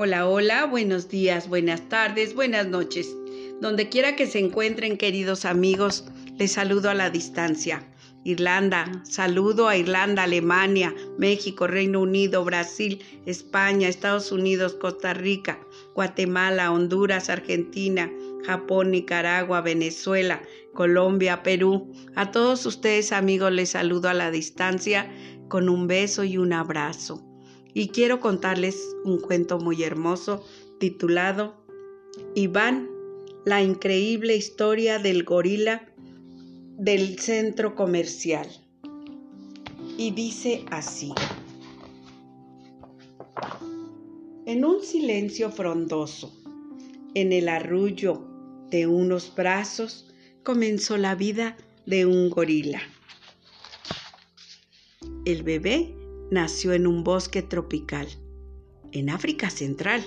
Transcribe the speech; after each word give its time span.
Hola, 0.00 0.28
hola, 0.28 0.64
buenos 0.66 1.08
días, 1.08 1.48
buenas 1.48 1.88
tardes, 1.88 2.32
buenas 2.32 2.68
noches. 2.68 3.16
Donde 3.60 3.88
quiera 3.88 4.14
que 4.14 4.28
se 4.28 4.38
encuentren, 4.38 4.96
queridos 4.96 5.44
amigos, 5.44 6.04
les 6.38 6.52
saludo 6.52 6.88
a 6.88 6.94
la 6.94 7.10
distancia. 7.10 7.84
Irlanda, 8.22 9.02
saludo 9.02 9.66
a 9.66 9.76
Irlanda, 9.76 10.22
Alemania, 10.22 10.94
México, 11.18 11.66
Reino 11.66 12.00
Unido, 12.00 12.44
Brasil, 12.44 13.02
España, 13.26 13.88
Estados 13.88 14.30
Unidos, 14.30 14.74
Costa 14.74 15.14
Rica, 15.14 15.58
Guatemala, 15.96 16.70
Honduras, 16.70 17.28
Argentina, 17.28 18.08
Japón, 18.46 18.92
Nicaragua, 18.92 19.62
Venezuela, 19.62 20.40
Colombia, 20.74 21.42
Perú. 21.42 21.92
A 22.14 22.30
todos 22.30 22.66
ustedes 22.66 23.10
amigos 23.10 23.50
les 23.50 23.70
saludo 23.70 24.08
a 24.08 24.14
la 24.14 24.30
distancia 24.30 25.10
con 25.48 25.68
un 25.68 25.88
beso 25.88 26.22
y 26.22 26.38
un 26.38 26.52
abrazo 26.52 27.27
y 27.74 27.88
quiero 27.88 28.20
contarles 28.20 28.96
un 29.04 29.20
cuento 29.20 29.58
muy 29.58 29.82
hermoso 29.82 30.44
titulado 30.78 31.54
Iván, 32.34 32.88
la 33.44 33.62
increíble 33.62 34.36
historia 34.36 34.98
del 34.98 35.24
gorila 35.24 35.86
del 36.76 37.18
centro 37.18 37.74
comercial. 37.74 38.48
Y 39.96 40.12
dice 40.12 40.64
así. 40.70 41.12
En 44.46 44.64
un 44.64 44.82
silencio 44.82 45.50
frondoso, 45.50 46.32
en 47.14 47.32
el 47.32 47.48
arrullo 47.48 48.24
de 48.70 48.86
unos 48.86 49.34
brazos, 49.34 50.12
comenzó 50.42 50.96
la 50.96 51.14
vida 51.14 51.56
de 51.84 52.06
un 52.06 52.30
gorila. 52.30 52.80
El 55.24 55.42
bebé 55.42 55.94
nació 56.30 56.72
en 56.72 56.86
un 56.86 57.04
bosque 57.04 57.42
tropical, 57.42 58.08
en 58.92 59.10
África 59.10 59.50
Central. 59.50 60.04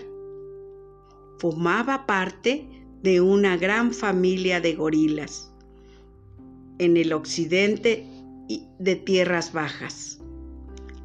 Formaba 1.39 2.05
parte 2.05 2.67
de 3.02 3.22
una 3.22 3.58
gran 3.58 3.94
familia 3.94 4.61
de 4.61 4.75
gorilas 4.75 5.52
en 6.78 6.97
el 6.97 7.13
occidente 7.13 8.05
de 8.80 8.95
tierras 8.95 9.53
bajas. 9.53 10.19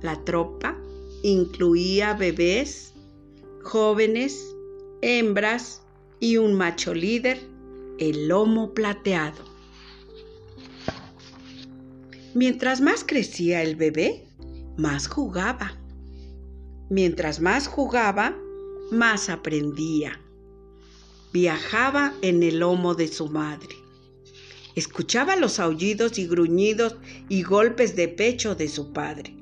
La 0.02 0.24
tropa 0.24 0.76
incluía 1.22 2.14
bebés, 2.14 2.94
jóvenes, 3.62 4.54
hembras 5.02 5.82
y 6.20 6.38
un 6.38 6.54
macho 6.54 6.94
líder, 6.94 7.40
el 7.98 8.28
lomo 8.28 8.72
plateado. 8.72 9.44
Mientras 12.34 12.80
más 12.80 13.04
crecía 13.04 13.62
el 13.62 13.76
bebé, 13.76 14.25
más 14.76 15.08
jugaba. 15.08 15.72
Mientras 16.90 17.40
más 17.40 17.66
jugaba, 17.66 18.36
más 18.90 19.28
aprendía. 19.28 20.20
Viajaba 21.32 22.14
en 22.22 22.42
el 22.42 22.60
lomo 22.60 22.94
de 22.94 23.08
su 23.08 23.28
madre. 23.28 23.74
Escuchaba 24.74 25.36
los 25.36 25.58
aullidos 25.58 26.18
y 26.18 26.26
gruñidos 26.26 26.96
y 27.28 27.42
golpes 27.42 27.96
de 27.96 28.08
pecho 28.08 28.54
de 28.54 28.68
su 28.68 28.92
padre. 28.92 29.34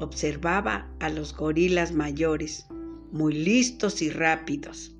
Observaba 0.00 0.90
a 0.98 1.08
los 1.08 1.34
gorilas 1.36 1.92
mayores, 1.92 2.66
muy 3.12 3.32
listos 3.32 4.02
y 4.02 4.10
rápidos, 4.10 4.92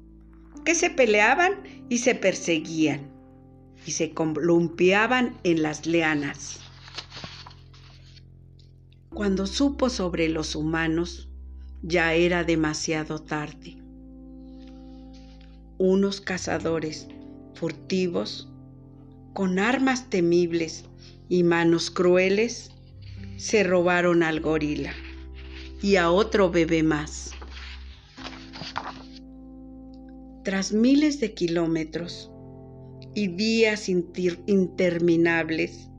que 0.64 0.74
se 0.74 0.90
peleaban 0.90 1.64
y 1.88 1.98
se 1.98 2.14
perseguían 2.14 3.10
y 3.84 3.90
se 3.90 4.12
columpiaban 4.12 5.36
en 5.42 5.62
las 5.62 5.86
lianas. 5.86 6.60
Cuando 9.14 9.46
supo 9.46 9.90
sobre 9.90 10.30
los 10.30 10.56
humanos, 10.56 11.28
ya 11.82 12.14
era 12.14 12.44
demasiado 12.44 13.18
tarde. 13.18 13.76
Unos 15.76 16.22
cazadores 16.22 17.08
furtivos, 17.54 18.48
con 19.34 19.58
armas 19.58 20.08
temibles 20.08 20.86
y 21.28 21.42
manos 21.42 21.90
crueles, 21.90 22.70
se 23.36 23.64
robaron 23.64 24.22
al 24.22 24.40
gorila 24.40 24.94
y 25.82 25.96
a 25.96 26.10
otro 26.10 26.50
bebé 26.50 26.82
más. 26.82 27.32
Tras 30.42 30.72
miles 30.72 31.20
de 31.20 31.34
kilómetros 31.34 32.30
y 33.14 33.28
días 33.28 33.90
interminables, 33.90 35.90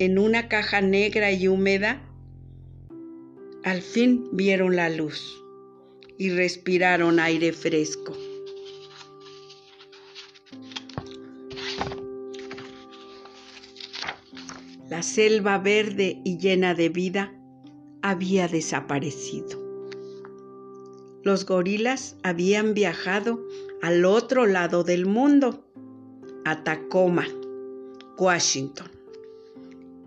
en 0.00 0.18
una 0.18 0.48
caja 0.48 0.80
negra 0.80 1.30
y 1.30 1.46
húmeda, 1.46 2.08
al 3.64 3.82
fin 3.82 4.28
vieron 4.32 4.76
la 4.76 4.88
luz 4.90 5.42
y 6.18 6.30
respiraron 6.30 7.20
aire 7.20 7.52
fresco. 7.52 8.16
La 14.88 15.02
selva 15.02 15.58
verde 15.58 16.20
y 16.24 16.38
llena 16.38 16.74
de 16.74 16.88
vida 16.88 17.34
había 18.02 18.48
desaparecido. 18.48 19.60
Los 21.22 21.46
gorilas 21.46 22.16
habían 22.22 22.74
viajado 22.74 23.40
al 23.80 24.04
otro 24.04 24.46
lado 24.46 24.82
del 24.84 25.06
mundo, 25.06 25.64
a 26.44 26.64
Tacoma, 26.64 27.26
Washington. 28.18 28.90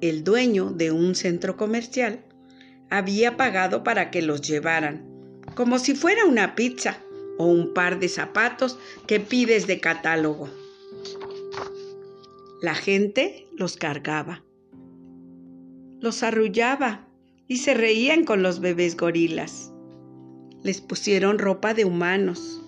El 0.01 0.23
dueño 0.23 0.71
de 0.71 0.91
un 0.91 1.15
centro 1.15 1.55
comercial 1.55 2.25
había 2.89 3.37
pagado 3.37 3.83
para 3.83 4.11
que 4.11 4.21
los 4.21 4.41
llevaran, 4.41 5.05
como 5.55 5.79
si 5.79 5.95
fuera 5.95 6.25
una 6.25 6.55
pizza 6.55 6.97
o 7.37 7.45
un 7.45 7.73
par 7.73 7.99
de 7.99 8.09
zapatos 8.09 8.77
que 9.07 9.19
pides 9.19 9.67
de 9.67 9.79
catálogo. 9.79 10.49
La 12.61 12.75
gente 12.75 13.47
los 13.55 13.77
cargaba, 13.77 14.43
los 15.99 16.23
arrullaba 16.23 17.07
y 17.47 17.57
se 17.57 17.73
reían 17.73 18.23
con 18.23 18.41
los 18.41 18.59
bebés 18.59 18.97
gorilas. 18.97 19.71
Les 20.63 20.81
pusieron 20.81 21.37
ropa 21.37 21.73
de 21.73 21.85
humanos 21.85 22.61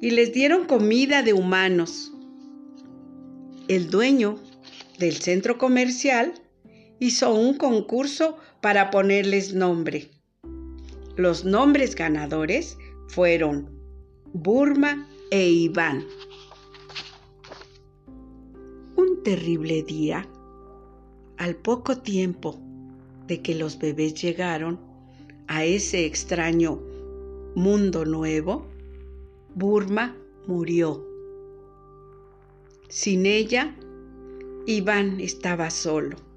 y 0.00 0.10
les 0.10 0.32
dieron 0.32 0.66
comida 0.66 1.22
de 1.22 1.32
humanos. 1.32 2.12
El 3.68 3.90
dueño 3.90 4.38
del 4.98 5.14
centro 5.14 5.56
comercial 5.56 6.34
hizo 6.98 7.32
un 7.34 7.56
concurso 7.56 8.36
para 8.62 8.92
ponerles 8.92 9.52
nombre. 9.52 10.08
Los 11.16 11.44
nombres 11.44 11.96
ganadores 11.96 12.78
fueron 13.08 13.68
Burma 14.32 15.08
e 15.32 15.50
Iván. 15.50 16.06
Un 18.94 19.20
terrible 19.24 19.82
día, 19.82 20.28
al 21.38 21.56
poco 21.56 21.98
tiempo 21.98 22.56
de 23.26 23.42
que 23.42 23.56
los 23.56 23.80
bebés 23.80 24.14
llegaron 24.14 24.78
a 25.48 25.64
ese 25.64 26.06
extraño 26.06 26.80
mundo 27.56 28.04
nuevo, 28.04 28.68
Burma 29.56 30.16
murió. 30.46 31.04
Sin 32.88 33.26
ella, 33.26 33.74
Iván 34.66 35.20
estaba 35.20 35.68
solo 35.70 36.31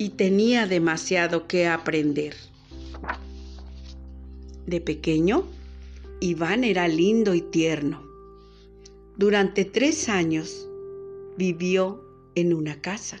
y 0.00 0.08
tenía 0.08 0.66
demasiado 0.66 1.46
que 1.46 1.68
aprender. 1.68 2.34
De 4.64 4.80
pequeño, 4.80 5.44
Iván 6.20 6.64
era 6.64 6.88
lindo 6.88 7.34
y 7.34 7.42
tierno. 7.42 8.02
Durante 9.18 9.66
tres 9.66 10.08
años 10.08 10.66
vivió 11.36 12.02
en 12.34 12.54
una 12.54 12.80
casa, 12.80 13.18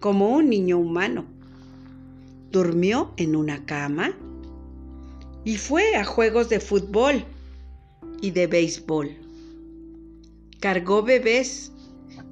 como 0.00 0.30
un 0.30 0.50
niño 0.50 0.78
humano. 0.78 1.26
Durmió 2.50 3.12
en 3.18 3.36
una 3.36 3.64
cama 3.64 4.12
y 5.44 5.58
fue 5.58 5.94
a 5.94 6.04
juegos 6.04 6.48
de 6.48 6.58
fútbol 6.58 7.24
y 8.20 8.32
de 8.32 8.48
béisbol. 8.48 9.12
Cargó 10.58 11.04
bebés 11.04 11.70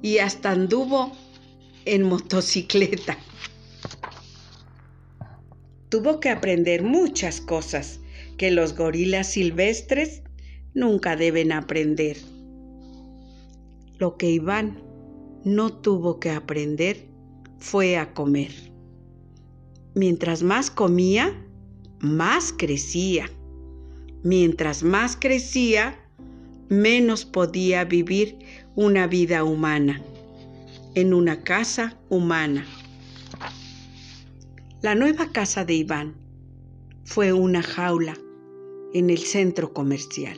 y 0.01 0.17
hasta 0.17 0.51
anduvo 0.51 1.13
en 1.85 2.03
motocicleta 2.03 3.17
tuvo 5.95 6.19
que 6.19 6.27
aprender 6.27 6.83
muchas 6.83 7.39
cosas 7.39 8.01
que 8.37 8.51
los 8.51 8.75
gorilas 8.75 9.31
silvestres 9.31 10.23
nunca 10.73 11.15
deben 11.15 11.53
aprender. 11.53 12.17
Lo 13.97 14.17
que 14.17 14.29
Iván 14.29 14.77
no 15.45 15.71
tuvo 15.71 16.19
que 16.19 16.31
aprender 16.31 17.07
fue 17.59 17.95
a 17.95 18.13
comer. 18.13 18.51
Mientras 19.93 20.43
más 20.43 20.69
comía, 20.69 21.33
más 22.01 22.51
crecía. 22.51 23.29
Mientras 24.21 24.83
más 24.83 25.15
crecía, 25.15 25.97
menos 26.67 27.23
podía 27.23 27.85
vivir 27.85 28.39
una 28.75 29.07
vida 29.07 29.45
humana, 29.45 30.01
en 30.93 31.13
una 31.13 31.41
casa 31.41 31.97
humana. 32.09 32.65
La 34.85 34.93
nueva 34.93 35.31
casa 35.31 35.65
de 35.65 35.73
Iván 35.73 36.15
fue 37.05 37.33
una 37.33 37.63
jaula 37.63 38.13
en 38.93 39.09
el 39.09 39.17
centro 39.17 39.73
comercial. 39.73 40.37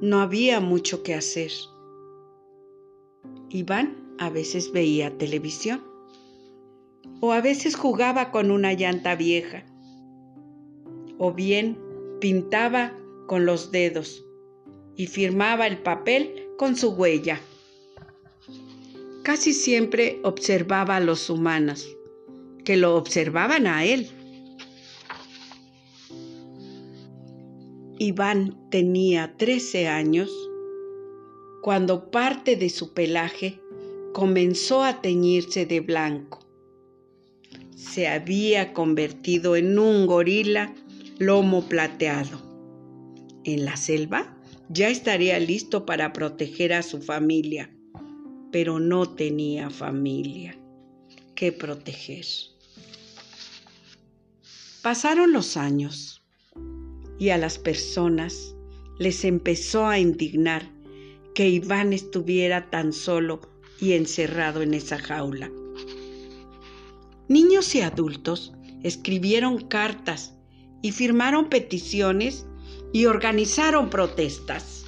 No 0.00 0.20
había 0.20 0.60
mucho 0.60 1.02
que 1.02 1.12
hacer. 1.12 1.50
Iván 3.48 4.14
a 4.20 4.30
veces 4.30 4.70
veía 4.70 5.18
televisión 5.18 5.82
o 7.20 7.32
a 7.32 7.40
veces 7.40 7.74
jugaba 7.74 8.30
con 8.30 8.52
una 8.52 8.72
llanta 8.72 9.16
vieja 9.16 9.64
o 11.18 11.32
bien 11.32 11.76
pintaba 12.20 12.96
con 13.26 13.46
los 13.46 13.72
dedos 13.72 14.24
y 14.94 15.08
firmaba 15.08 15.66
el 15.66 15.78
papel 15.78 16.50
con 16.56 16.76
su 16.76 16.90
huella. 16.90 17.40
Casi 19.24 19.54
siempre 19.54 20.20
observaba 20.22 20.94
a 20.94 21.00
los 21.00 21.28
humanos, 21.30 21.95
que 22.66 22.76
lo 22.76 22.96
observaban 22.96 23.68
a 23.68 23.84
él. 23.84 24.08
Iván 27.98 28.58
tenía 28.70 29.36
13 29.36 29.86
años 29.86 30.28
cuando 31.62 32.10
parte 32.10 32.56
de 32.56 32.68
su 32.68 32.92
pelaje 32.92 33.60
comenzó 34.12 34.82
a 34.82 35.00
teñirse 35.00 35.64
de 35.64 35.78
blanco. 35.78 36.40
Se 37.76 38.08
había 38.08 38.72
convertido 38.72 39.54
en 39.54 39.78
un 39.78 40.08
gorila 40.08 40.74
lomo 41.18 41.68
plateado. 41.68 42.42
En 43.44 43.64
la 43.64 43.76
selva 43.76 44.36
ya 44.68 44.88
estaría 44.88 45.38
listo 45.38 45.86
para 45.86 46.12
proteger 46.12 46.72
a 46.72 46.82
su 46.82 47.00
familia, 47.00 47.70
pero 48.50 48.80
no 48.80 49.14
tenía 49.14 49.70
familia 49.70 50.58
que 51.36 51.52
proteger. 51.52 52.24
Pasaron 54.86 55.32
los 55.32 55.56
años 55.56 56.22
y 57.18 57.30
a 57.30 57.38
las 57.38 57.58
personas 57.58 58.54
les 59.00 59.24
empezó 59.24 59.88
a 59.88 59.98
indignar 59.98 60.70
que 61.34 61.48
Iván 61.48 61.92
estuviera 61.92 62.70
tan 62.70 62.92
solo 62.92 63.40
y 63.80 63.94
encerrado 63.94 64.62
en 64.62 64.74
esa 64.74 64.96
jaula. 64.96 65.50
Niños 67.26 67.74
y 67.74 67.80
adultos 67.80 68.52
escribieron 68.84 69.66
cartas 69.66 70.38
y 70.82 70.92
firmaron 70.92 71.48
peticiones 71.48 72.46
y 72.92 73.06
organizaron 73.06 73.90
protestas. 73.90 74.84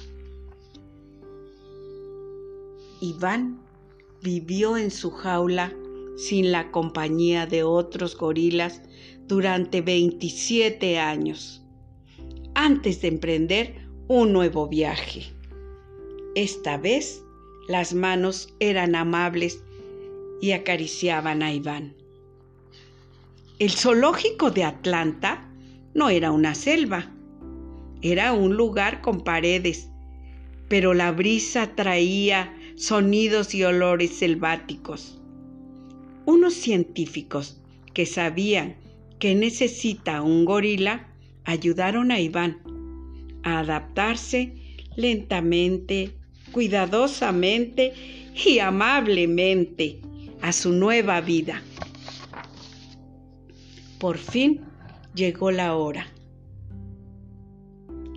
Iván 3.01 3.59
vivió 4.21 4.77
en 4.77 4.91
su 4.91 5.11
jaula 5.11 5.73
sin 6.19 6.51
la 6.51 6.69
compañía 6.69 7.45
de 7.45 7.63
otros 7.63 8.17
gorilas 8.17 8.81
durante 9.25 9.79
27 9.79 10.99
años, 10.99 11.63
antes 12.55 13.01
de 13.01 13.07
emprender 13.07 13.87
un 14.09 14.33
nuevo 14.33 14.67
viaje. 14.67 15.23
Esta 16.35 16.77
vez 16.77 17.23
las 17.69 17.93
manos 17.93 18.53
eran 18.59 18.95
amables 18.95 19.63
y 20.41 20.51
acariciaban 20.51 21.41
a 21.41 21.53
Iván. 21.53 21.93
El 23.59 23.71
zoológico 23.71 24.51
de 24.51 24.65
Atlanta 24.65 25.49
no 25.93 26.09
era 26.09 26.31
una 26.31 26.53
selva, 26.53 27.11
era 28.01 28.33
un 28.33 28.57
lugar 28.57 29.01
con 29.01 29.21
paredes, 29.21 29.89
pero 30.67 30.93
la 30.93 31.13
brisa 31.13 31.75
traía 31.75 32.53
sonidos 32.75 33.55
y 33.55 33.63
olores 33.63 34.17
selváticos. 34.17 35.18
Unos 36.29 36.53
científicos 36.53 37.57
que 37.95 38.05
sabían 38.05 38.75
que 39.17 39.33
necesita 39.33 40.21
un 40.21 40.45
gorila 40.45 41.07
ayudaron 41.43 42.11
a 42.11 42.19
Iván 42.19 42.61
a 43.41 43.57
adaptarse 43.57 44.53
lentamente, 44.95 46.11
cuidadosamente 46.51 47.93
y 48.45 48.59
amablemente 48.59 50.01
a 50.39 50.51
su 50.51 50.71
nueva 50.71 51.19
vida. 51.19 51.63
Por 53.97 54.19
fin 54.19 54.61
llegó 55.15 55.49
la 55.49 55.75
hora. 55.75 56.05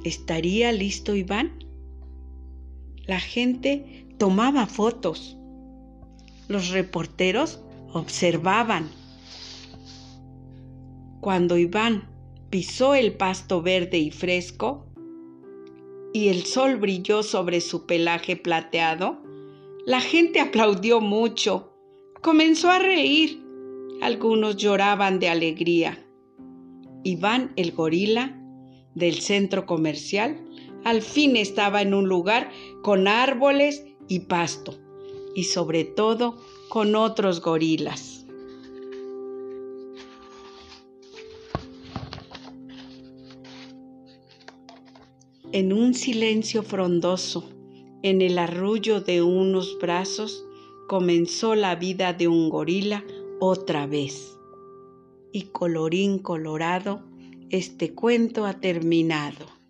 ¿Estaría 0.05 0.70
listo 0.70 1.17
Iván? 1.17 1.65
La 3.06 3.20
gente 3.20 4.05
tomaba 4.19 4.67
fotos. 4.67 5.38
Los 6.49 6.69
reporteros 6.69 7.62
observaban. 7.93 8.91
Cuando 11.21 11.56
Iván 11.56 12.09
pisó 12.50 12.94
el 12.94 13.15
pasto 13.15 13.62
verde 13.62 13.99
y 13.99 14.11
fresco 14.11 14.87
y 16.12 16.29
el 16.29 16.44
sol 16.44 16.77
brilló 16.77 17.23
sobre 17.23 17.61
su 17.61 17.87
pelaje 17.87 18.37
plateado, 18.37 19.23
la 19.87 20.00
gente 20.00 20.41
aplaudió 20.41 21.00
mucho. 21.00 21.73
Comenzó 22.23 22.71
a 22.71 22.79
reír. 22.79 23.43
Algunos 24.00 24.56
lloraban 24.56 25.21
de 25.21 25.29
alegría. 25.29 26.05
Iván 27.05 27.53
el 27.56 27.73
gorila 27.73 28.39
del 28.94 29.21
centro 29.21 29.65
comercial 29.65 30.44
al 30.85 31.03
fin 31.03 31.37
estaba 31.37 31.83
en 31.83 31.94
un 31.94 32.09
lugar 32.09 32.50
con 32.83 33.06
árboles 33.06 33.85
y 34.09 34.21
pasto 34.21 34.83
y 35.34 35.44
sobre 35.44 35.84
todo 35.84 36.37
con 36.69 36.94
otros 36.94 37.40
gorilas. 37.40 38.26
En 45.52 45.73
un 45.73 45.93
silencio 45.94 46.62
frondoso, 46.62 47.44
en 48.02 48.23
el 48.23 48.38
arrullo 48.38 49.00
de 49.00 49.23
unos 49.23 49.79
brazos, 49.79 50.44
comenzó 50.88 51.55
la 51.55 51.75
vida 51.75 52.12
de 52.14 52.26
un 52.26 52.49
gorila 52.49 53.05
otra 53.38 53.87
vez 53.87 54.32
y 55.32 55.43
colorín 55.46 56.19
colorado, 56.19 57.02
este 57.50 57.94
cuento 57.94 58.44
ha 58.44 58.61
terminado. 58.61 59.62